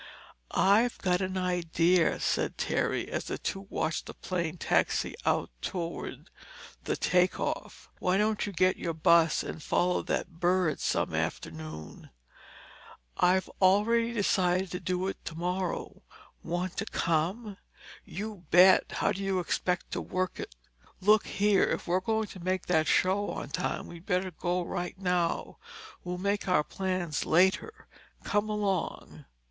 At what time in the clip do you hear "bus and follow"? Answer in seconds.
8.95-10.01